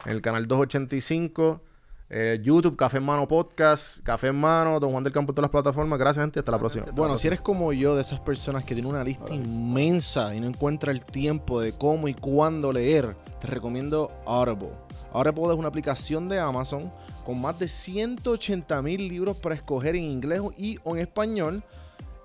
[0.05, 1.61] en el canal 285.
[2.09, 5.51] eh, YouTube, Café en Mano Podcast, Café en Mano, Don Juan del Campo, todas las
[5.51, 5.99] plataformas.
[5.99, 6.39] Gracias, gente.
[6.39, 6.85] Hasta la próxima.
[6.93, 10.47] Bueno, si eres como yo, de esas personas que tienen una lista inmensa y no
[10.47, 14.69] encuentra el tiempo de cómo y cuándo leer, te recomiendo Audible.
[15.13, 16.91] Audible es una aplicación de Amazon
[17.27, 21.61] con más de 180 mil libros para escoger en inglés y en español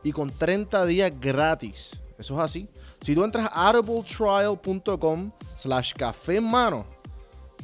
[0.05, 2.01] y con 30 días gratis.
[2.17, 2.69] Eso es así.
[3.01, 6.87] Si tú entras a audibletrial.com slash café en mano,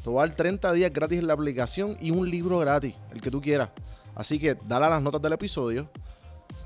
[0.03, 3.21] te va a dar 30 días gratis en la aplicación y un libro gratis, el
[3.21, 3.71] que tú quieras.
[4.17, 5.89] Así que dale a las notas del episodio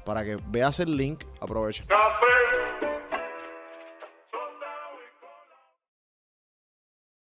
[0.06, 1.22] para que veas el link.
[1.38, 1.84] Aprovecha.